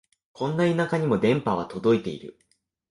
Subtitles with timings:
[0.33, 2.39] こんな田舎にも電波は届いてる